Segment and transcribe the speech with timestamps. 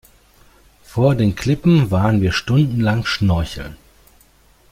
[0.81, 3.77] Vor den Klippen waren wir stundenlang schnorcheln.